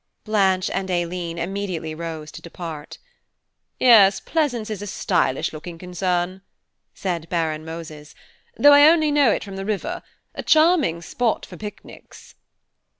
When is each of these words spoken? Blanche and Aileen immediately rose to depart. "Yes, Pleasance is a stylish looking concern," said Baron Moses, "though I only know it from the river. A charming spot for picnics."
Blanche 0.23 0.67
and 0.71 0.89
Aileen 0.89 1.37
immediately 1.37 1.93
rose 1.93 2.31
to 2.31 2.41
depart. 2.41 2.97
"Yes, 3.79 4.19
Pleasance 4.19 4.71
is 4.71 4.81
a 4.81 4.87
stylish 4.87 5.53
looking 5.53 5.77
concern," 5.77 6.41
said 6.95 7.29
Baron 7.29 7.63
Moses, 7.63 8.15
"though 8.57 8.73
I 8.73 8.89
only 8.89 9.11
know 9.11 9.29
it 9.29 9.43
from 9.43 9.57
the 9.57 9.63
river. 9.63 10.01
A 10.33 10.41
charming 10.41 11.03
spot 11.03 11.45
for 11.45 11.55
picnics." 11.55 12.33